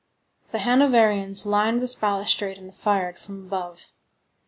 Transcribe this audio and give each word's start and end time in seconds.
The 0.49 0.57
Hanoverians 0.57 1.45
lined 1.45 1.79
this 1.79 1.93
balustrade 1.93 2.57
and 2.57 2.73
fired 2.73 3.19
from 3.19 3.45
above. 3.45 3.91